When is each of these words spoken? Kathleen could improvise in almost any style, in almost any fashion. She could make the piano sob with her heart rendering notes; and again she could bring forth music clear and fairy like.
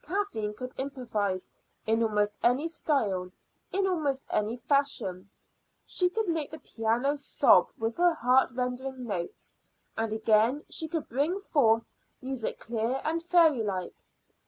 Kathleen 0.00 0.54
could 0.54 0.76
improvise 0.78 1.50
in 1.88 2.04
almost 2.04 2.38
any 2.40 2.68
style, 2.68 3.32
in 3.72 3.84
almost 3.88 4.24
any 4.30 4.54
fashion. 4.56 5.28
She 5.84 6.08
could 6.08 6.28
make 6.28 6.52
the 6.52 6.60
piano 6.60 7.16
sob 7.18 7.72
with 7.76 7.96
her 7.96 8.14
heart 8.14 8.52
rendering 8.54 9.04
notes; 9.08 9.56
and 9.96 10.12
again 10.12 10.62
she 10.70 10.86
could 10.86 11.08
bring 11.08 11.40
forth 11.40 11.84
music 12.20 12.60
clear 12.60 13.00
and 13.02 13.20
fairy 13.20 13.64
like. 13.64 13.96